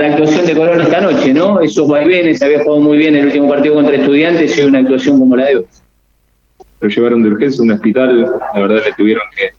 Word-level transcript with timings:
la 0.00 0.08
actuación 0.08 0.46
de 0.46 0.56
Corona 0.56 0.82
esta 0.82 1.00
noche, 1.00 1.34
¿no? 1.34 1.60
Esos 1.60 1.86
vaivenes, 1.88 2.42
había 2.42 2.62
jugado 2.62 2.80
muy 2.80 2.98
bien 2.98 3.14
el 3.14 3.26
último 3.26 3.48
partido 3.48 3.74
contra 3.74 3.96
Estudiantes 3.96 4.58
y 4.58 4.62
una 4.62 4.78
actuación 4.80 5.18
como 5.18 5.36
la 5.36 5.46
de 5.46 5.56
hoy. 5.56 5.66
Lo 6.80 6.88
llevaron 6.88 7.22
de 7.22 7.28
urgencia 7.28 7.60
a 7.60 7.64
un 7.64 7.72
hospital, 7.72 8.22
la 8.54 8.60
verdad 8.60 8.82
le 8.86 8.92
tuvieron 8.94 9.24
que, 9.36 9.50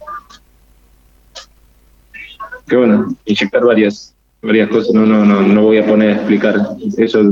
que 2.67 2.75
bueno, 2.75 3.15
inyectar 3.25 3.63
varias 3.63 4.15
varias 4.41 4.69
cosas, 4.69 4.93
no, 4.93 5.05
no, 5.05 5.23
no, 5.23 5.41
no 5.41 5.61
voy 5.61 5.77
a 5.77 5.85
poner 5.85 6.09
a 6.09 6.15
explicar, 6.15 6.55
eso 6.97 7.21
es 7.21 7.27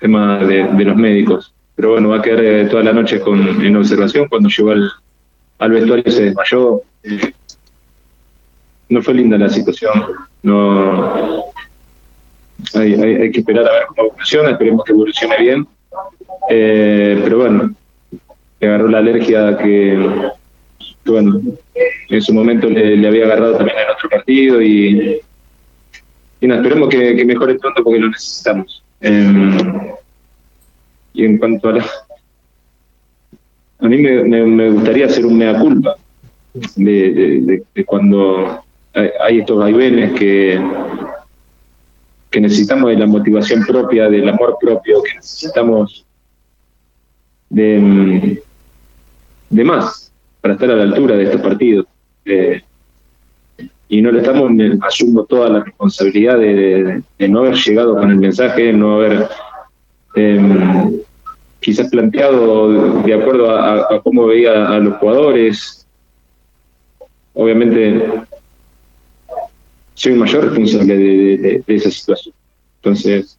tema 0.00 0.38
de, 0.44 0.84
los 0.84 0.96
médicos. 0.96 1.52
Pero 1.74 1.92
bueno, 1.92 2.10
va 2.10 2.18
a 2.18 2.22
quedar 2.22 2.44
eh, 2.44 2.64
toda 2.66 2.84
la 2.84 2.92
noche 2.92 3.20
con, 3.20 3.64
en 3.64 3.76
observación, 3.76 4.28
cuando 4.28 4.48
llegó 4.48 4.70
al, 4.70 4.90
al 5.58 5.70
vestuario 5.70 6.12
se 6.12 6.24
desmayó. 6.24 6.82
No 8.88 9.02
fue 9.02 9.14
linda 9.14 9.38
la 9.38 9.48
situación, 9.48 9.92
no 10.42 11.51
hay, 12.74 12.94
hay, 12.94 13.14
hay, 13.16 13.30
que 13.30 13.40
esperar 13.40 13.66
a 13.66 13.72
ver 13.72 13.82
cómo 13.88 14.08
evoluciona, 14.08 14.50
esperemos 14.50 14.84
que 14.84 14.92
evolucione 14.92 15.36
bien. 15.38 15.66
Eh, 16.48 17.20
pero 17.22 17.38
bueno, 17.38 17.74
le 18.60 18.68
agarró 18.68 18.88
la 18.88 18.98
alergia 18.98 19.56
que, 19.58 20.30
bueno, 21.04 21.40
en 22.08 22.22
su 22.22 22.32
momento 22.32 22.68
le, 22.68 23.06
había 23.06 23.24
agarrado 23.26 23.56
también 23.56 23.78
en 23.78 23.94
otro 23.94 24.08
partido 24.08 24.62
y, 24.62 25.20
y 26.40 26.50
esperemos 26.50 26.88
que, 26.88 27.24
mejore 27.24 27.56
pronto 27.56 27.84
porque 27.84 28.00
lo 28.00 28.08
necesitamos. 28.08 28.82
Eh, 29.00 29.94
y 31.14 31.24
en 31.24 31.38
cuanto 31.38 31.68
a 31.68 31.72
la... 31.72 31.86
A 33.80 33.88
mí 33.88 33.98
me, 33.98 34.22
me, 34.22 34.70
gustaría 34.70 35.06
hacer 35.06 35.26
un 35.26 35.38
mea 35.38 35.58
culpa 35.58 35.96
de, 36.76 37.62
de, 37.74 37.84
cuando 37.84 38.62
hay 38.94 39.40
estos 39.40 39.58
vaivenes 39.58 40.12
que, 40.12 40.60
que 42.32 42.40
necesitamos 42.40 42.90
de 42.90 42.96
la 42.96 43.06
motivación 43.06 43.64
propia, 43.64 44.08
del 44.08 44.28
amor 44.28 44.56
propio, 44.58 45.02
que 45.02 45.14
necesitamos 45.14 46.04
de, 47.50 48.42
de 49.50 49.64
más 49.64 50.10
para 50.40 50.54
estar 50.54 50.70
a 50.70 50.76
la 50.76 50.82
altura 50.82 51.16
de 51.16 51.24
estos 51.24 51.42
partidos. 51.42 51.86
Eh, 52.24 52.62
y 53.88 54.00
no 54.00 54.10
le 54.10 54.20
estamos, 54.20 54.50
asumo 54.80 55.24
toda 55.24 55.50
la 55.50 55.60
responsabilidad 55.62 56.38
de, 56.38 57.02
no 57.28 57.40
haber 57.40 57.54
llegado 57.56 57.94
con 57.94 58.10
el 58.10 58.16
mensaje, 58.16 58.72
no 58.72 58.94
haber 58.94 59.28
eh, 60.14 61.02
quizás 61.60 61.90
planteado 61.90 63.02
de 63.02 63.14
acuerdo 63.14 63.50
a, 63.50 64.00
cómo 64.02 64.26
veía 64.26 64.68
a 64.68 64.78
los 64.78 64.96
jugadores. 64.96 65.86
Obviamente 67.34 68.02
soy 70.02 70.14
mayor 70.14 70.48
responsable 70.48 70.96
de, 70.96 71.64
esa 71.68 71.88
situación. 71.88 72.34
Entonces, 72.82 73.38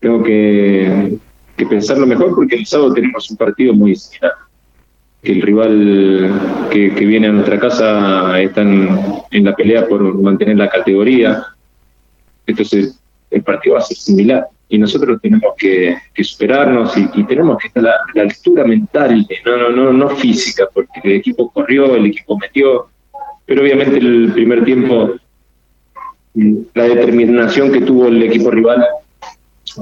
tengo 0.00 0.24
que, 0.24 1.18
pensarlo 1.70 2.04
mejor 2.04 2.34
porque 2.34 2.56
el 2.56 2.66
sábado 2.66 2.94
tenemos 2.94 3.30
un 3.30 3.36
partido 3.36 3.74
muy 3.74 3.94
similar. 3.94 4.32
El 5.22 5.40
rival 5.42 6.68
que, 6.72 6.88
viene 6.90 7.28
a 7.28 7.32
nuestra 7.32 7.60
casa 7.60 8.40
está 8.40 8.62
en, 8.62 9.44
la 9.44 9.54
pelea 9.54 9.86
por 9.86 10.02
mantener 10.20 10.56
la 10.56 10.68
categoría. 10.68 11.46
Entonces, 12.44 12.98
el 13.30 13.42
partido 13.44 13.76
va 13.76 13.82
a 13.82 13.84
ser 13.84 13.98
similar. 13.98 14.48
Y 14.68 14.78
nosotros 14.78 15.20
tenemos 15.22 15.54
que, 15.56 15.96
que 16.12 16.24
superarnos 16.24 16.96
y, 16.96 17.08
y, 17.14 17.24
tenemos 17.24 17.56
que 17.58 17.68
estar 17.68 17.84
a 17.84 17.88
la, 17.88 17.96
la 18.14 18.22
altura 18.22 18.64
mental, 18.64 19.26
no, 19.46 19.56
no, 19.56 19.70
no, 19.70 19.92
no 19.92 20.08
física, 20.10 20.68
porque 20.74 21.00
el 21.04 21.12
equipo 21.12 21.50
corrió, 21.50 21.94
el 21.94 22.06
equipo 22.06 22.36
metió, 22.36 22.90
pero 23.48 23.62
obviamente 23.62 23.96
el 23.96 24.30
primer 24.34 24.62
tiempo 24.62 25.14
la 26.74 26.84
determinación 26.84 27.72
que 27.72 27.80
tuvo 27.80 28.08
el 28.08 28.22
equipo 28.22 28.50
rival 28.50 28.86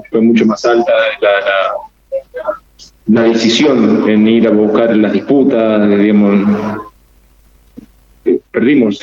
fue 0.09 0.21
mucho 0.21 0.47
más 0.47 0.65
alta, 0.65 0.93
la, 3.09 3.23
decisión 3.23 4.09
en 4.09 4.29
ir 4.29 4.47
a 4.47 4.53
buscar 4.53 4.97
las 4.97 5.13
disputas, 5.13 5.89
digamos, 5.99 6.79
perdimos 8.53 9.01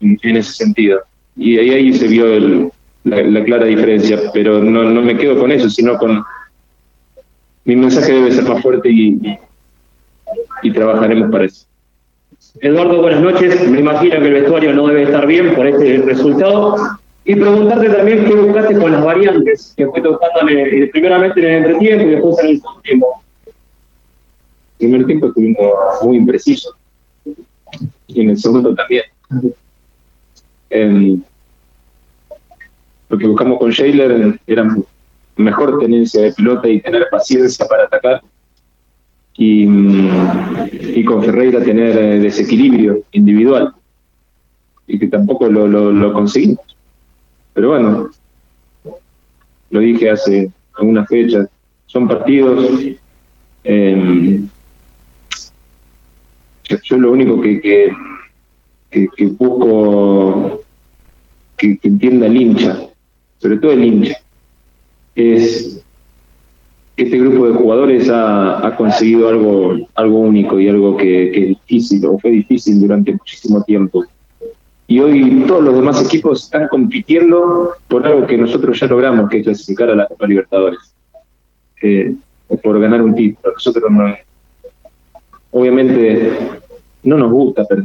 en, 0.00 0.36
ese 0.36 0.52
sentido. 0.52 1.00
Y 1.36 1.58
ahí, 1.58 1.70
ahí 1.70 1.92
se 1.92 2.08
vio 2.08 2.26
el, 2.26 2.72
la, 3.04 3.22
la, 3.22 3.44
clara 3.44 3.66
diferencia, 3.66 4.18
pero 4.32 4.62
no, 4.62 4.84
no 4.84 5.02
me 5.02 5.16
quedo 5.16 5.38
con 5.38 5.52
eso, 5.52 5.68
sino 5.68 5.96
con 5.98 6.22
mi 7.64 7.76
mensaje 7.76 8.12
debe 8.12 8.32
ser 8.32 8.44
más 8.44 8.62
fuerte 8.62 8.90
y, 8.90 9.38
y 10.62 10.72
trabajaremos 10.72 11.30
para 11.30 11.44
eso. 11.44 11.69
Eduardo, 12.58 13.00
buenas 13.00 13.20
noches. 13.20 13.68
Me 13.70 13.80
imagino 13.80 14.18
que 14.18 14.26
el 14.26 14.32
vestuario 14.34 14.72
no 14.74 14.88
debe 14.88 15.04
estar 15.04 15.26
bien 15.26 15.54
por 15.54 15.66
este 15.66 15.98
resultado. 15.98 16.76
Y 17.24 17.36
preguntarte 17.36 17.90
también 17.90 18.24
qué 18.24 18.34
buscaste 18.34 18.78
con 18.78 18.92
las 18.92 19.04
variantes 19.04 19.74
que 19.76 19.86
fue 19.86 20.00
tocando 20.00 20.50
en 20.50 20.58
el, 20.58 20.90
primeramente 20.90 21.40
en 21.40 21.46
el 21.46 21.56
entretiempo 21.64 22.06
y 22.06 22.10
después 22.10 22.38
en 22.40 22.46
el 22.48 22.60
segundo 22.60 22.80
tiempo. 22.80 23.22
El 23.46 24.88
primer 24.88 25.06
tiempo 25.06 25.26
estuvimos 25.28 25.72
muy 26.02 26.16
imprecisos. 26.16 26.74
Y 28.08 28.20
en 28.22 28.30
el 28.30 28.38
segundo 28.38 28.74
también. 28.74 29.04
Eh, 30.70 31.18
lo 33.08 33.18
que 33.18 33.26
buscamos 33.26 33.58
con 33.58 33.70
Shaler 33.70 34.40
era 34.46 34.76
mejor 35.36 35.78
tenencia 35.78 36.22
de 36.22 36.32
pelota 36.32 36.68
y 36.68 36.80
tener 36.80 37.08
paciencia 37.10 37.66
para 37.66 37.84
atacar 37.84 38.22
y, 39.34 39.66
y 40.94 41.04
con 41.04 41.22
Ferreira 41.22 41.62
tener 41.62 41.96
eh, 41.96 42.18
desequilibrio 42.20 43.04
individual 43.12 43.72
y 44.86 44.98
que 44.98 45.06
tampoco 45.06 45.48
lo, 45.48 45.66
lo, 45.68 46.12
conseguimos. 46.12 46.76
Pero 47.54 47.70
bueno, 47.70 48.10
lo 49.70 49.80
dije 49.80 50.10
hace 50.10 50.50
algunas 50.76 51.08
fechas, 51.08 51.48
son 51.86 52.08
partidos. 52.08 52.66
Eh, 53.64 54.40
yo 56.84 56.96
lo 56.96 57.12
único 57.12 57.40
que, 57.40 57.60
que, 57.60 57.92
que, 58.90 59.08
que 59.16 59.26
busco 59.26 60.60
que, 61.56 61.78
entienda 61.82 62.26
el 62.26 62.36
hincha, 62.36 62.80
sobre 63.38 63.58
todo 63.58 63.72
el 63.72 63.84
hincha, 63.84 64.16
es 65.14 65.84
este 67.04 67.18
grupo 67.18 67.48
de 67.48 67.54
jugadores 67.54 68.10
ha, 68.12 68.74
conseguido 68.76 69.28
algo, 69.28 69.76
algo 69.94 70.18
único 70.18 70.60
y 70.60 70.68
algo 70.68 70.96
que, 70.96 71.30
es 71.30 71.48
difícil 71.48 72.04
o 72.06 72.18
fue 72.18 72.30
difícil 72.30 72.80
durante 72.80 73.12
muchísimo 73.12 73.62
tiempo. 73.64 74.04
Y 74.86 74.98
hoy 75.00 75.44
todos 75.46 75.62
los 75.62 75.74
demás 75.76 76.04
equipos 76.04 76.44
están 76.44 76.68
compitiendo 76.68 77.74
por 77.88 78.06
algo 78.06 78.26
que 78.26 78.36
nosotros 78.36 78.78
ya 78.78 78.86
logramos, 78.86 79.30
que 79.30 79.38
es 79.38 79.44
clasificar 79.44 79.90
a 79.90 79.94
la 79.94 80.06
Copa 80.06 80.26
Libertadores, 80.26 80.94
eh, 81.82 82.14
por 82.62 82.80
ganar 82.80 83.00
un 83.00 83.14
título. 83.14 83.54
Nosotros 83.54 83.90
no, 83.90 84.14
obviamente 85.52 86.36
no 87.04 87.16
nos 87.16 87.30
gusta 87.30 87.64
perder, 87.64 87.84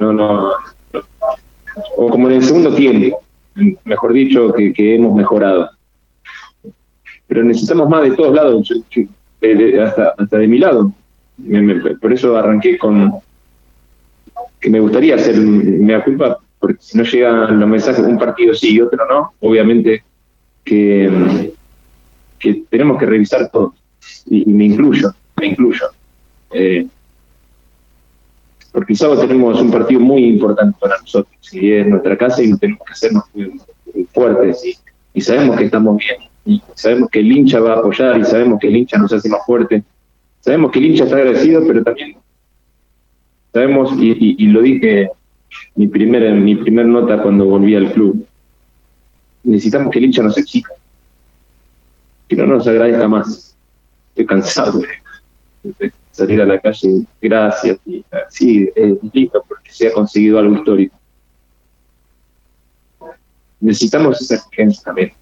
no, 0.00 0.12
no, 0.12 0.50
o 1.96 2.08
como 2.08 2.28
en 2.28 2.36
el 2.36 2.42
segundo 2.42 2.74
tiempo, 2.74 3.20
mejor 3.84 4.12
dicho, 4.12 4.52
que 4.52 4.94
hemos 4.94 5.14
mejorado 5.14 5.70
pero 7.26 7.42
necesitamos 7.42 7.88
más 7.88 8.02
de 8.02 8.12
todos 8.12 8.34
lados, 8.34 8.72
de, 9.40 9.54
de, 9.54 9.82
hasta, 9.82 10.14
hasta 10.16 10.38
de 10.38 10.46
mi 10.46 10.58
lado. 10.58 10.92
Me, 11.38 11.60
me, 11.60 11.96
por 11.96 12.12
eso 12.12 12.36
arranqué 12.36 12.78
con 12.78 13.12
que 14.60 14.70
me 14.70 14.80
gustaría 14.80 15.16
hacer 15.16 15.36
mea 15.36 16.02
culpa, 16.02 16.38
porque 16.58 16.78
si 16.80 16.96
no 16.96 17.04
llegan 17.04 17.60
los 17.60 17.68
mensajes, 17.68 18.04
un 18.04 18.18
partido 18.18 18.54
sí 18.54 18.74
y 18.74 18.80
otro 18.80 19.06
no, 19.06 19.32
obviamente 19.40 20.02
que, 20.64 21.52
que 22.38 22.64
tenemos 22.70 22.98
que 22.98 23.06
revisar 23.06 23.50
todo, 23.50 23.74
y, 24.26 24.44
me 24.46 24.64
incluyo, 24.64 25.12
me 25.38 25.48
incluyo. 25.48 25.86
Eh, 26.52 26.86
porque 28.72 28.92
el 28.92 29.18
tenemos 29.20 29.60
un 29.60 29.70
partido 29.70 30.00
muy 30.00 30.24
importante 30.24 30.76
para 30.80 30.98
nosotros, 30.98 31.36
y 31.52 31.72
es 31.72 31.86
nuestra 31.86 32.16
casa 32.16 32.42
y 32.42 32.56
tenemos 32.56 32.82
que 32.86 32.92
hacernos 32.92 33.24
fuertes, 34.12 34.64
y, 34.64 34.76
y 35.14 35.20
sabemos 35.20 35.56
que 35.56 35.64
estamos 35.64 35.98
bien 35.98 36.35
y 36.46 36.62
sabemos 36.74 37.10
que 37.10 37.18
el 37.18 37.32
hincha 37.32 37.58
va 37.58 37.74
a 37.74 37.78
apoyar 37.80 38.18
y 38.20 38.24
sabemos 38.24 38.60
que 38.60 38.68
el 38.68 38.76
hincha 38.76 38.96
nos 38.98 39.12
hace 39.12 39.28
más 39.28 39.44
fuerte. 39.44 39.82
Sabemos 40.40 40.70
que 40.70 40.78
el 40.78 40.86
hincha 40.86 41.04
está 41.04 41.16
agradecido, 41.16 41.66
pero 41.66 41.82
también 41.82 42.16
sabemos, 43.52 43.90
y, 43.98 44.46
lo 44.46 44.62
dije 44.62 45.10
mi 45.74 45.88
primera, 45.88 46.32
mi 46.32 46.54
primer 46.54 46.86
nota 46.86 47.20
cuando 47.20 47.46
volví 47.46 47.74
al 47.74 47.92
club, 47.92 48.24
necesitamos 49.42 49.90
que 49.90 49.98
el 49.98 50.04
hincha 50.04 50.22
nos 50.22 50.38
exija, 50.38 50.72
que 52.28 52.36
no 52.36 52.46
nos 52.46 52.66
agradezca 52.68 53.08
más. 53.08 53.56
Estoy 54.10 54.26
cansado 54.26 54.80
de, 55.62 55.92
salir 56.12 56.40
a 56.40 56.46
la 56.46 56.60
calle, 56.60 57.06
gracias, 57.20 57.78
y 57.84 58.04
sí, 58.30 58.70
es 58.76 58.96
lindo 59.12 59.44
porque 59.48 59.70
se 59.72 59.88
ha 59.88 59.92
conseguido 59.92 60.38
algo 60.38 60.54
histórico. 60.56 60.96
Necesitamos 63.58 64.20
esa 64.20 64.36
exigencia 64.36 64.82
también 64.84 65.12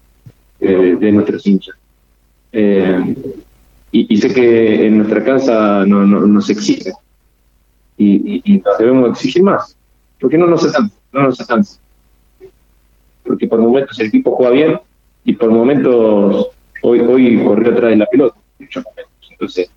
de, 0.65 1.11
nuestros 1.11 1.45
hinchas. 1.45 1.75
Eh, 2.51 3.15
y, 3.91 4.17
sé 4.17 4.33
que 4.33 4.87
en 4.87 4.97
nuestra 4.97 5.23
casa 5.23 5.85
no, 5.85 6.05
no, 6.05 6.21
nos 6.21 6.49
exige 6.49 6.91
y, 7.97 8.61
debemos 8.79 9.11
exigir 9.11 9.43
más, 9.43 9.75
porque 10.19 10.37
no 10.37 10.47
nos 10.47 10.63
alcanza, 10.65 10.95
no 11.13 11.23
nos 11.23 11.39
alcanza. 11.39 11.79
que 13.39 13.47
por 13.47 13.59
momentos 13.59 13.99
el 13.99 14.07
equipo 14.07 14.35
juega 14.35 14.51
bien 14.51 14.79
y 15.23 15.33
por 15.33 15.49
momentos 15.49 16.49
hoy, 16.81 16.99
hoy 16.99 17.43
corrió 17.43 17.71
atrás 17.71 17.91
de 17.91 17.97
la 17.97 18.05
pelota. 18.05 18.37
Entonces, 19.31 19.69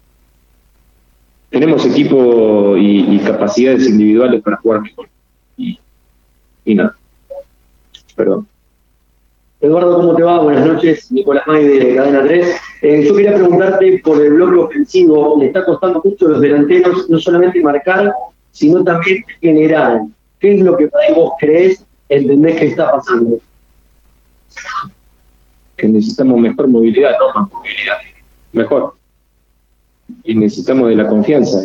tenemos 1.51 1.85
equipo 1.87 2.77
y, 2.77 3.19
capacidades 3.21 3.89
individuales 3.89 4.43
para 4.43 4.57
jugar 4.57 4.83
mejor. 4.83 5.09
Y, 5.57 5.79
y 6.65 6.75
nada. 6.75 6.97
Perdón. 8.15 8.47
Eduardo, 9.61 9.97
¿cómo 9.97 10.15
te 10.15 10.23
va? 10.23 10.41
Buenas 10.41 10.65
noches, 10.65 11.11
Nicolás 11.11 11.45
May 11.49 11.67
de 11.67 11.97
Cadena 11.97 12.23
3. 12.23 12.61
Eh, 12.83 13.05
yo 13.05 13.17
quería 13.17 13.35
preguntarte 13.35 14.01
por 14.05 14.25
el 14.25 14.35
bloque 14.35 14.57
ofensivo. 14.57 15.37
Le 15.41 15.47
está 15.47 15.65
costando 15.65 16.01
mucho 16.05 16.27
a 16.27 16.29
los 16.31 16.41
delanteros 16.41 17.11
no 17.11 17.19
solamente 17.19 17.61
marcar, 17.61 18.13
sino 18.53 18.85
también 18.85 19.25
generar. 19.41 20.03
¿Qué 20.39 20.55
es 20.55 20.61
lo 20.61 20.77
que 20.77 20.89
vos 21.13 21.33
crees, 21.41 21.85
entendés 22.09 22.57
que 22.57 22.67
está 22.67 22.93
pasando? 22.93 23.41
Que 25.77 25.89
necesitamos 25.89 26.39
mejor 26.39 26.69
movilidad, 26.69 27.17
no. 27.19 27.51
Mejor. 28.53 28.95
Y 30.23 30.37
necesitamos 30.37 30.89
de 30.89 30.95
la 30.95 31.09
confianza 31.09 31.65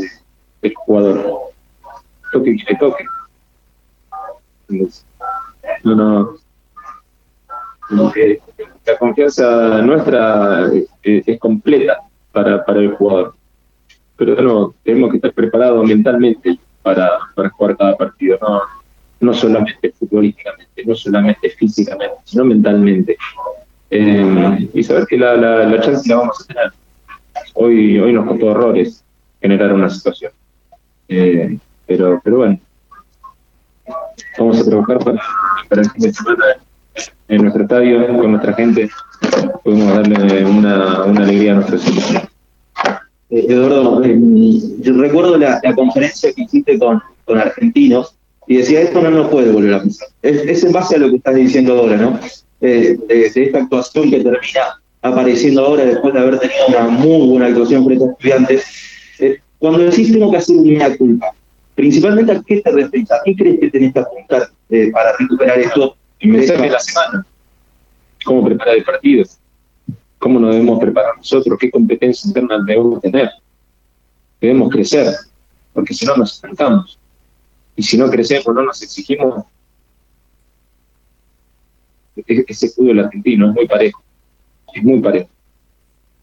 del 0.63 0.73
jugador. 0.73 1.51
Toque 2.31 2.57
que 2.57 2.73
le 2.73 2.79
toque. 2.79 3.05
No, 5.83 5.95
no 5.95 6.42
la 7.89 8.97
confianza 8.97 9.81
nuestra 9.81 10.69
es, 11.01 11.39
completa 11.39 11.97
para, 12.31 12.63
para, 12.63 12.79
el 12.79 12.95
jugador. 12.95 13.35
Pero 14.15 14.41
no, 14.41 14.73
tenemos 14.83 15.11
que 15.11 15.17
estar 15.17 15.33
preparados 15.33 15.85
mentalmente 15.85 16.57
para, 16.81 17.19
para 17.35 17.49
jugar 17.49 17.77
cada 17.77 17.95
partido, 17.95 18.37
no, 18.41 18.61
no 19.19 19.33
solamente 19.33 19.91
futbolísticamente, 19.91 20.85
no 20.85 20.95
solamente 20.95 21.49
físicamente, 21.49 22.15
sino 22.25 22.45
mentalmente. 22.45 23.17
Eh, 23.89 24.69
y 24.73 24.83
saber 24.83 25.05
que 25.05 25.17
la, 25.17 25.35
la, 25.35 25.81
chance 25.81 26.09
la 26.09 26.17
vamos 26.17 26.41
a 26.41 26.45
tener. 26.45 26.71
Hoy, 27.53 27.99
hoy 27.99 28.13
nos 28.13 28.25
costó 28.27 28.51
errores 28.51 29.03
generar 29.41 29.73
una 29.73 29.89
situación. 29.89 30.31
Eh, 31.07 31.57
pero, 31.85 32.19
pero 32.23 32.37
bueno, 32.37 32.59
vamos 34.39 34.59
a 34.59 34.65
trabajar 34.65 34.99
para, 34.99 35.21
para 35.69 35.81
el 35.81 35.89
fin 35.91 36.01
de 36.01 36.13
en 37.27 37.41
nuestro 37.41 37.63
estadio, 37.63 38.07
con 38.07 38.31
nuestra 38.31 38.53
gente, 38.53 38.89
podemos 39.63 39.95
darle 39.95 40.45
una, 40.45 41.03
una 41.03 41.23
alegría 41.23 41.53
a 41.53 41.55
nuestros 41.55 41.87
hijos. 41.87 42.15
Eh, 43.29 43.45
Eduardo, 43.49 44.03
eh, 44.03 44.15
yo 44.79 44.93
recuerdo 44.93 45.37
la, 45.37 45.59
conferencia 45.75 46.31
que 46.33 46.43
hiciste 46.43 46.77
con, 46.77 47.01
con 47.25 47.39
argentinos 47.39 48.15
y 48.47 48.57
decía, 48.57 48.81
esto 48.81 49.01
no 49.01 49.09
nos 49.09 49.29
puede 49.29 49.51
volver 49.51 49.73
a 49.73 49.83
pasar. 49.83 50.07
Es, 50.21 50.63
en 50.63 50.71
base 50.71 50.95
a 50.95 50.99
lo 50.99 51.09
que 51.09 51.15
estás 51.15 51.35
diciendo 51.35 51.79
ahora, 51.79 51.97
¿no? 51.97 52.19
Eh, 52.61 52.97
de, 53.07 53.31
esta 53.33 53.59
actuación 53.59 54.09
que 54.09 54.17
termina 54.17 54.79
apareciendo 55.01 55.65
ahora 55.65 55.85
después 55.85 56.13
de 56.13 56.19
haber 56.19 56.39
tenido 56.39 56.67
una 56.67 56.87
muy 56.87 57.27
buena 57.27 57.47
actuación 57.47 57.85
frente 57.85 58.05
a 58.05 58.07
estudiantes. 58.11 58.65
cuando 59.57 59.79
decís 59.79 60.11
tengo 60.11 60.29
que 60.31 60.37
hacer 60.37 60.55
una 60.55 60.95
culpa, 60.95 61.33
principalmente 61.75 62.33
a 62.33 62.41
qué 62.45 62.61
te 62.61 62.71
refieres, 62.71 63.11
a 63.11 63.21
qué 63.25 63.35
crees 63.35 63.59
que 63.59 63.71
tenés 63.71 63.93
que 63.93 63.99
apuntar 63.99 64.49
para 64.93 65.17
recuperar 65.17 65.59
esto 65.59 65.95
mensaje 66.27 66.61
de 66.61 66.69
la 66.69 66.79
semana. 66.79 67.25
¿Cómo 68.23 68.45
preparar 68.45 68.77
el 68.77 68.83
partido? 68.83 69.25
¿Cómo 70.19 70.39
nos 70.39 70.53
debemos 70.53 70.79
preparar 70.79 71.17
nosotros? 71.17 71.57
¿Qué 71.59 71.69
competencia 71.69 72.27
interna 72.27 72.63
debemos 72.65 73.01
tener? 73.01 73.29
Debemos 74.39 74.71
crecer, 74.71 75.13
porque 75.73 75.93
si 75.93 76.05
no 76.05 76.15
nos 76.15 76.33
estancamos. 76.33 76.97
Y 77.75 77.83
si 77.83 77.97
no 77.97 78.09
crecemos, 78.09 78.47
no 78.53 78.63
nos 78.63 78.81
exigimos, 78.81 79.45
ese 82.15 82.69
fútbol 82.69 82.99
argentino 82.99 83.49
es 83.49 83.53
muy 83.55 83.67
parejo, 83.67 84.03
es 84.73 84.83
muy 84.83 84.99
parejo. 85.01 85.29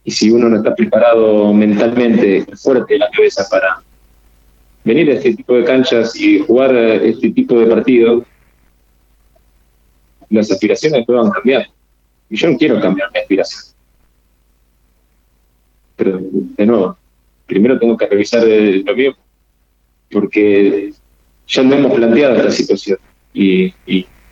Y 0.05 0.11
si 0.12 0.31
uno 0.31 0.49
no 0.49 0.56
está 0.56 0.75
preparado 0.75 1.52
mentalmente, 1.52 2.47
fuerte 2.56 2.94
de 2.94 3.00
la 3.00 3.11
cabeza 3.11 3.47
para 3.50 3.82
venir 4.85 5.11
a 5.11 5.14
este 5.14 5.35
tipo 5.35 5.55
de 5.55 5.64
canchas 5.64 6.17
y 6.17 6.38
jugar 6.41 6.75
este 6.75 7.31
tipo 7.31 7.58
de 7.58 7.67
partidos, 7.67 8.25
las 10.31 10.50
aspiraciones 10.50 11.05
puedan 11.05 11.31
cambiar. 11.31 11.67
Y 12.31 12.37
yo 12.37 12.50
no 12.50 12.56
quiero 12.56 12.81
cambiar 12.81 13.11
mi 13.12 13.19
aspiración. 13.19 13.75
Pero, 15.97 16.21
de 16.23 16.67
nuevo, 16.67 16.97
primero 17.47 17.79
tengo 17.79 17.97
que 17.97 18.06
revisar 18.06 18.44
lo 18.44 18.94
mío, 18.94 19.15
porque 20.11 20.93
ya 21.47 21.62
no 21.62 21.75
hemos 21.75 21.93
planteado 21.93 22.37
esta 22.37 22.50
situación. 22.50 22.99
Y, 23.35 23.75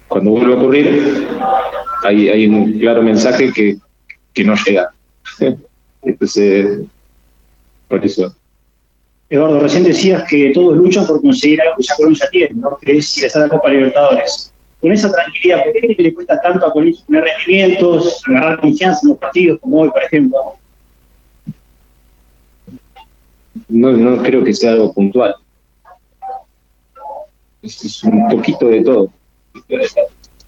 cuando 0.06 0.30
vuelva 0.30 0.54
a 0.54 0.58
ocurrir, 0.58 1.26
hay, 2.02 2.28
hay 2.30 2.46
un 2.46 2.78
claro 2.78 3.02
mensaje 3.02 3.52
que, 3.52 3.76
que 4.32 4.44
no 4.44 4.54
llega. 4.54 4.90
Entonces, 6.02 6.86
por 7.88 8.02
eso. 8.02 8.34
Eduardo, 9.28 9.60
recién 9.60 9.84
decías 9.84 10.24
que 10.26 10.50
todos 10.54 10.78
luchan 10.78 11.06
por 11.06 11.20
conseguir 11.20 11.60
algo 11.60 11.76
que 11.76 11.82
ya 11.82 11.94
Colombia 11.96 12.28
tiene, 12.30 12.54
¿no? 12.54 12.78
Que 12.80 12.96
es 12.96 13.18
ir 13.18 13.26
a 13.26 13.48
Copa 13.48 13.68
Libertadores 13.68 14.54
con 14.80 14.92
esa 14.92 15.10
tranquilidad, 15.10 15.64
¿por 15.64 15.72
qué 15.72 16.02
le 16.02 16.14
cuesta 16.14 16.40
tanto 16.40 16.66
a 16.66 16.72
Colín 16.72 16.96
tener 17.06 17.24
rendimientos, 17.24 18.22
agarrar 18.26 18.60
confianza 18.60 19.00
en 19.02 19.08
los 19.10 19.18
partidos 19.18 19.58
como 19.60 19.80
hoy, 19.80 19.90
por 19.90 20.02
ejemplo? 20.02 20.38
No, 23.68 23.92
no 23.92 24.22
creo 24.22 24.44
que 24.44 24.54
sea 24.54 24.72
algo 24.72 24.92
puntual. 24.92 25.34
Es, 27.60 28.04
un 28.04 28.28
poquito 28.28 28.68
de 28.68 28.82
todo. 28.82 29.10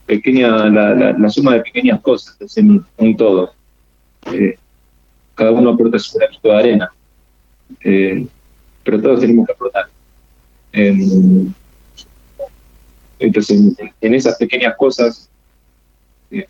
Pequeña, 0.06 0.66
la, 0.68 1.28
suma 1.28 1.54
de 1.54 1.60
pequeñas 1.62 2.00
cosas 2.00 2.36
es 2.40 2.56
un, 2.56 3.16
todo. 3.16 3.52
Eh, 4.32 4.56
cada 5.34 5.50
uno 5.50 5.70
aporta 5.70 5.98
su 5.98 6.16
granito 6.16 6.48
de 6.48 6.56
arena. 6.56 6.92
Eh, 7.84 8.26
pero 8.84 9.02
todos 9.02 9.20
tenemos 9.20 9.46
que 9.46 9.52
aportar. 9.52 9.88
Entonces, 13.20 13.60
en, 14.00 14.14
esas 14.14 14.36
pequeñas 14.36 14.74
cosas, 14.76 15.28
eh, 16.30 16.46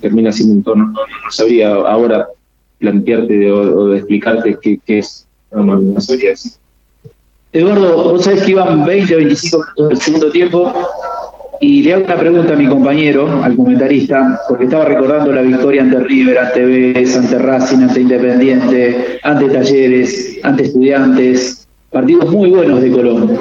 termina 0.00 0.32
siendo 0.32 0.54
un 0.54 0.62
tono. 0.62 0.86
No, 0.86 1.00
sabría 1.30 1.74
ahora 1.74 2.26
plantearte 2.78 3.50
o, 3.52 3.94
explicarte 3.94 4.58
qué, 4.60 4.80
es. 4.98 5.26
No, 5.52 6.00
sabría 6.00 6.30
decir. 6.30 6.52
Eduardo, 7.52 8.12
vos 8.12 8.24
sabés 8.24 8.42
que 8.42 8.50
iban 8.50 8.84
20 8.84 9.14
o 9.14 9.18
25 9.18 9.58
minutos 9.58 9.88
del 9.88 10.00
segundo 10.00 10.30
tiempo 10.30 10.72
y 11.60 11.82
le 11.82 11.94
hago 11.94 12.04
una 12.04 12.16
pregunta 12.16 12.52
a 12.52 12.56
mi 12.56 12.66
compañero, 12.66 13.42
al 13.42 13.56
comentarista, 13.56 14.40
porque 14.48 14.64
estaba 14.64 14.84
recordando 14.84 15.32
la 15.32 15.42
victoria 15.42 15.82
ante 15.82 16.00
River, 16.00 16.38
ante 16.38 16.64
Vélez, 16.64 17.16
ante 17.16 17.38
Racing, 17.38 17.78
ante 17.78 18.00
Independiente, 18.00 19.20
ante 19.22 19.48
Talleres, 19.48 20.38
ante 20.42 20.64
Estudiantes, 20.64 21.65
partidos 21.96 22.30
muy 22.30 22.50
buenos 22.50 22.82
de 22.82 22.90
Colón. 22.90 23.40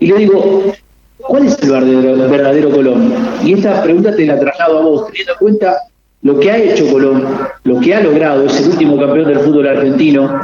Y 0.00 0.06
le 0.08 0.18
digo, 0.18 0.72
¿cuál 1.18 1.46
es 1.46 1.56
el 1.62 1.70
verdadero, 1.70 2.72
Colón? 2.72 3.14
Y 3.44 3.52
esta 3.52 3.80
pregunta 3.80 4.16
te 4.16 4.26
la 4.26 4.40
traslado 4.40 4.78
a 4.78 4.82
vos, 4.82 5.06
teniendo 5.06 5.34
en 5.34 5.38
cuenta 5.38 5.76
lo 6.22 6.40
que 6.40 6.50
ha 6.50 6.58
hecho 6.58 6.90
Colón, 6.90 7.24
lo 7.62 7.78
que 7.78 7.94
ha 7.94 8.00
logrado, 8.00 8.44
es 8.44 8.60
el 8.60 8.70
último 8.70 8.98
campeón 8.98 9.28
del 9.28 9.38
fútbol 9.38 9.68
argentino, 9.68 10.40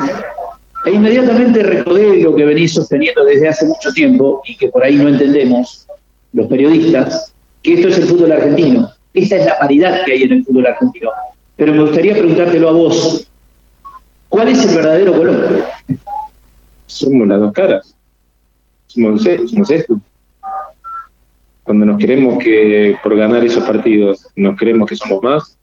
e 0.84 0.92
inmediatamente 0.92 1.64
recordé 1.64 2.18
lo 2.18 2.36
que 2.36 2.44
venís 2.44 2.74
sosteniendo 2.74 3.24
desde 3.24 3.48
hace 3.48 3.66
mucho 3.66 3.90
tiempo 3.92 4.40
y 4.46 4.56
que 4.56 4.68
por 4.68 4.84
ahí 4.84 4.94
no 4.94 5.08
entendemos 5.08 5.88
los 6.32 6.46
periodistas, 6.46 7.34
que 7.60 7.74
esto 7.74 7.88
es 7.88 7.98
el 7.98 8.04
fútbol 8.04 8.30
argentino. 8.30 8.88
Esta 9.14 9.34
es 9.34 9.46
la 9.46 9.58
paridad 9.58 10.04
que 10.04 10.12
hay 10.12 10.22
en 10.22 10.32
el 10.32 10.44
fútbol 10.44 10.66
argentino. 10.68 11.10
Pero 11.56 11.72
me 11.72 11.82
gustaría 11.82 12.12
preguntártelo 12.12 12.68
a 12.68 12.72
vos, 12.72 13.26
¿cuál 14.28 14.46
es 14.46 14.64
el 14.64 14.76
verdadero 14.76 15.12
Colón? 15.12 15.64
Somos 16.92 17.26
las 17.26 17.40
dos 17.40 17.52
caras. 17.52 17.96
Somos, 18.86 19.24
esto. 19.70 20.00
Cuando 21.62 21.86
nos 21.86 21.98
queremos 21.98 22.42
que 22.42 22.96
por 23.02 23.16
ganar 23.16 23.44
esos 23.44 23.64
partidos 23.64 24.26
nos 24.36 24.56
creemos 24.58 24.88
que 24.88 24.96
somos 24.96 25.22
más, 25.22 25.58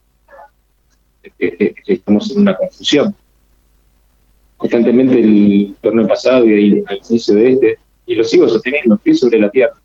estamos 1.38 2.32
en 2.32 2.42
una 2.42 2.56
confusión. 2.56 3.16
Constantemente 4.58 5.20
el 5.20 5.76
torneo 5.82 6.08
pasado 6.08 6.46
y 6.46 6.54
el 6.54 6.86
inicio 7.10 7.36
de 7.36 7.52
este, 7.52 7.78
y 8.06 8.16
lo 8.16 8.24
sigo 8.24 8.50
sosteniendo, 8.50 8.98
pies 8.98 9.20
sobre 9.20 9.40
la 9.40 9.50
tierra. 9.52 9.76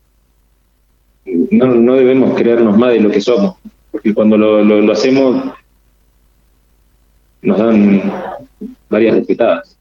No, 1.24 1.66
no 1.66 1.94
debemos 1.94 2.34
creernos 2.36 2.76
más 2.76 2.92
de 2.92 3.00
lo 3.00 3.10
que 3.10 3.20
somos, 3.20 3.56
porque 3.92 4.14
cuando 4.14 4.36
lo, 4.36 4.64
lo, 4.64 4.80
lo 4.80 4.92
hacemos 4.92 5.52
nos 7.42 7.58
dan 7.58 8.10
varias 8.88 9.16
respetadas, 9.16 9.76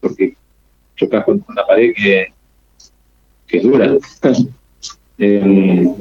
porque 0.00 0.36
chocas 0.96 1.24
con 1.24 1.44
una 1.48 1.66
pared 1.66 1.92
que, 1.94 2.26
que 3.46 3.56
es 3.58 3.62
dura. 3.62 3.96
Em, 5.16 5.94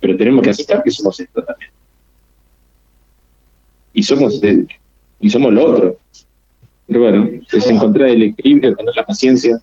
pero 0.00 0.18
tenemos 0.18 0.42
que 0.44 0.50
aceptar 0.50 0.82
que 0.82 0.90
somos 0.90 1.18
esto 1.18 1.42
también. 1.42 1.70
Y 3.94 4.02
somos, 4.02 4.38
y 5.18 5.30
somos 5.30 5.52
lo 5.54 5.64
otro. 5.64 5.96
Pero 6.86 7.00
bueno, 7.00 7.30
es 7.50 7.66
encontrar 7.66 8.10
el 8.10 8.22
equilibrio, 8.22 8.76
tener 8.76 8.94
la 8.94 9.06
paciencia 9.06 9.58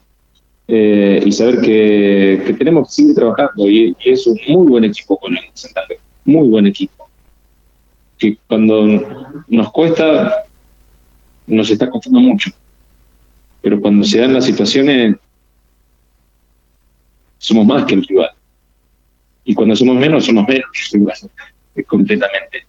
eh, 0.67 1.21
y 1.25 1.31
saber 1.31 1.61
que, 1.61 2.55
tenemos 2.57 2.87
que 2.87 2.93
seguir 2.93 3.15
trabajando 3.15 3.69
y, 3.69 3.95
es 4.03 4.25
un 4.27 4.39
muy 4.47 4.67
buen 4.67 4.83
equipo 4.85 5.17
con 5.17 5.37
el 5.37 5.43
Santa 5.53 5.81
muy 6.25 6.47
buen 6.47 6.67
equipo. 6.67 7.07
Que 8.17 8.37
cuando 8.47 9.43
nos 9.47 9.71
cuesta, 9.71 10.45
nos 11.47 11.69
está 11.69 11.89
costando 11.89 12.19
mucho, 12.19 12.49
pero 13.63 13.79
cuando 13.79 14.03
se 14.03 14.19
dan 14.19 14.33
las 14.33 14.45
situaciones, 14.45 15.15
somos 17.37 17.65
más 17.65 17.85
que 17.85 17.95
el 17.95 18.05
rival. 18.05 18.31
Y 19.45 19.55
cuando 19.55 19.73
somos 19.73 19.95
menos, 19.95 20.25
somos 20.25 20.45
menos 20.45 20.65
que 20.73 20.97
el 20.97 20.99
rival, 20.99 21.85
completamente. 21.87 22.65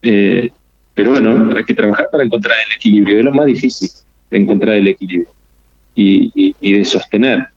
Eh, 0.00 0.48
pero 0.94 1.10
bueno, 1.10 1.56
hay 1.56 1.64
que 1.64 1.74
trabajar 1.74 2.08
para 2.10 2.22
encontrar 2.22 2.56
el 2.68 2.76
equilibrio, 2.76 3.18
es 3.18 3.24
lo 3.24 3.32
más 3.32 3.46
difícil, 3.46 3.90
encontrar 4.30 4.76
el 4.76 4.86
equilibrio 4.86 5.28
y, 5.96 6.54
de 6.60 6.84
sostener 6.84 7.48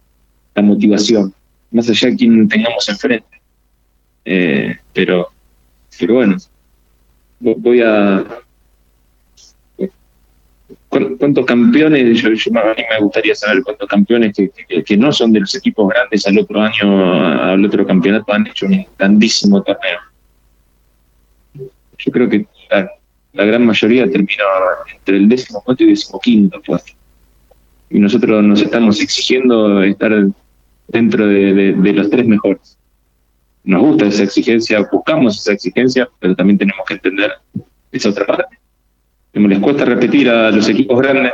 la 0.56 0.62
motivación, 0.64 1.32
más 1.70 1.88
allá 1.88 2.10
de 2.10 2.16
quien 2.16 2.50
tengamos 2.50 2.90
enfrente. 2.90 3.42
Eh, 4.26 4.76
pero, 4.92 5.30
pero 6.00 6.16
bueno, 6.16 6.36
voy 7.40 7.82
a... 7.82 8.26
¿Cuántos 10.92 11.46
campeones? 11.46 12.22
Yo, 12.22 12.28
a 12.28 12.32
mí 12.32 12.84
me 12.90 13.00
gustaría 13.00 13.34
saber 13.34 13.64
cuántos 13.64 13.88
campeones 13.88 14.36
que, 14.36 14.98
no 14.98 15.12
son 15.14 15.32
de 15.32 15.40
los 15.40 15.56
equipos 15.56 15.88
grandes 15.90 16.28
al 16.28 16.38
otro 16.38 16.62
año, 16.62 17.42
al 17.42 17.66
otro 17.66 17.88
campeonato, 17.88 18.34
han 18.34 18.48
hecho 18.48 18.66
un 18.66 18.86
grandísimo 19.00 19.64
torneo. 19.64 20.00
Yo 21.98 22.12
creo 22.12 22.30
que 22.30 22.46
la, 22.70 23.46
gran 23.46 23.66
mayoría 23.66 24.04
terminó 24.12 24.44
entre 24.94 25.18
el 25.18 25.30
décimo 25.30 25.62
cuarto 25.62 25.84
y 25.84 25.88
décimo 25.88 26.20
quinto 26.20 26.62
puesto 26.62 26.92
y 27.92 28.00
nosotros 28.00 28.44
nos 28.44 28.62
estamos 28.62 29.02
exigiendo 29.02 29.84
estar 29.84 30.28
dentro 30.88 31.28
de, 31.28 31.94
los 31.94 32.10
tres 32.10 32.26
mejores. 32.26 32.78
Nos 33.64 33.82
gusta 33.82 34.06
esa 34.08 34.24
exigencia, 34.24 34.88
buscamos 34.92 35.40
esa 35.40 35.54
exigencia, 35.54 36.10
pero 36.20 36.36
también 36.36 36.58
tenemos 36.58 36.86
que 36.88 36.96
entender 36.96 37.32
esa 37.92 38.10
otra 38.10 38.26
parte. 38.26 38.58
Como 39.34 39.48
les 39.48 39.60
cuesta 39.60 39.86
repetir 39.86 40.30
a 40.30 40.52
los 40.52 40.68
equipos 40.68 41.02
grandes, 41.02 41.32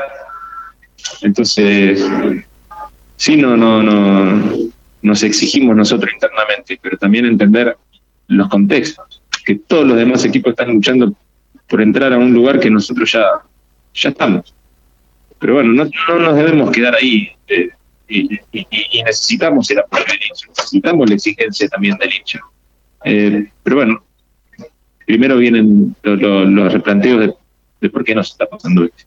entonces 1.21 2.05
sí, 3.15 3.35
no, 3.37 3.57
no, 3.57 3.81
no, 3.81 4.53
nos 5.01 5.23
exigimos 5.23 5.75
nosotros 5.75 6.11
internamente, 6.13 6.79
pero 6.81 6.97
también 6.97 7.25
entender 7.25 7.75
los 8.27 8.49
contextos, 8.49 9.21
que 9.45 9.55
todos 9.55 9.87
los 9.87 9.97
demás 9.97 10.23
equipos 10.25 10.51
están 10.51 10.73
luchando 10.73 11.13
por 11.67 11.81
entrar 11.81 12.13
a 12.13 12.17
un 12.17 12.33
lugar 12.33 12.59
que 12.59 12.69
nosotros 12.69 13.11
ya, 13.11 13.25
ya 13.93 14.09
estamos. 14.09 14.53
Pero 15.39 15.55
bueno, 15.55 15.73
no, 15.73 15.89
no 16.09 16.19
nos 16.19 16.35
debemos 16.35 16.71
quedar 16.71 16.95
ahí 16.95 17.31
eh, 17.47 17.69
y, 18.09 18.39
necesitamos 19.03 19.69
el 19.71 19.79
apoyo 19.79 20.05
del 20.07 20.15
hincha, 20.15 20.47
necesitamos 20.49 21.09
la 21.09 21.15
exigencia 21.15 21.67
también 21.67 21.97
del 21.97 22.13
hincha. 22.13 22.39
Eh, 23.03 23.47
pero 23.63 23.77
bueno, 23.77 24.03
primero 25.05 25.37
vienen 25.37 25.95
los, 26.03 26.73
replanteos 26.73 27.19
de, 27.19 27.33
de 27.81 27.89
por 27.89 28.03
qué 28.03 28.15
nos 28.15 28.31
está 28.31 28.47
pasando 28.47 28.83
esto. 28.83 29.03